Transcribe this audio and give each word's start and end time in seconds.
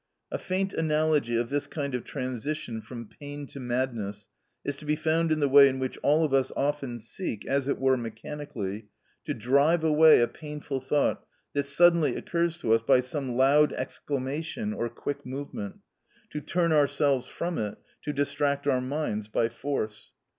A 0.31 0.39
faint 0.39 0.73
analogy 0.73 1.37
of 1.37 1.49
this 1.51 1.67
kind 1.67 1.93
of 1.93 2.03
transition 2.03 2.81
from 2.81 3.07
pain 3.07 3.45
to 3.45 3.59
madness 3.59 4.29
is 4.65 4.75
to 4.77 4.85
be 4.85 4.95
found 4.95 5.31
in 5.31 5.39
the 5.41 5.47
way 5.47 5.67
in 5.69 5.77
which 5.77 5.95
all 6.01 6.25
of 6.25 6.33
us 6.33 6.51
often 6.55 6.99
seek, 6.99 7.45
as 7.45 7.67
it 7.67 7.77
were 7.77 7.95
mechanically, 7.95 8.87
to 9.25 9.35
drive 9.35 9.83
away 9.83 10.19
a 10.19 10.27
painful 10.27 10.79
thought 10.81 11.23
that 11.53 11.67
suddenly 11.67 12.15
occurs 12.15 12.57
to 12.61 12.73
us 12.73 12.81
by 12.81 12.99
some 12.99 13.37
loud 13.37 13.73
exclamation 13.73 14.73
or 14.73 14.89
quick 14.89 15.23
movement—to 15.23 16.41
turn 16.41 16.71
ourselves 16.71 17.27
from 17.27 17.59
it, 17.59 17.77
to 18.01 18.11
distract 18.11 18.65
our 18.65 18.81
minds 18.81 19.27
by 19.27 19.49
force. 19.49 20.13